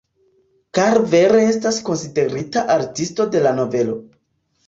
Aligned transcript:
Karver 0.77 1.35
estas 1.41 1.77
konsiderita 1.89 2.63
artisto 2.79 3.27
de 3.35 3.43
la 3.47 3.55
novelo. 3.61 4.01